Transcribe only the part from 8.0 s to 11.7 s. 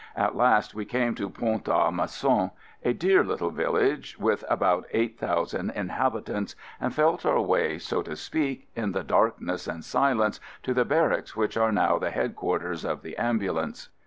to speak, in the dark ness and silence to the barracks which